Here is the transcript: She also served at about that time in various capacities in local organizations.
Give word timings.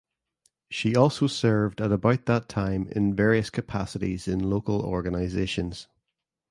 She 0.71 0.95
also 0.95 1.27
served 1.27 1.79
at 1.79 1.91
about 1.91 2.25
that 2.25 2.49
time 2.49 2.87
in 2.87 3.15
various 3.15 3.51
capacities 3.51 4.27
in 4.27 4.39
local 4.49 4.81
organizations. 4.81 5.87